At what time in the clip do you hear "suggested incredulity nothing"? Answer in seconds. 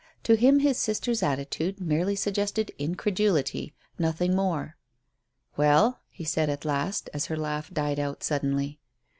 2.15-4.35